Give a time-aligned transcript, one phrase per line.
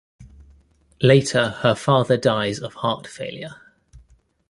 [1.03, 3.57] Later her father dies of heart failure.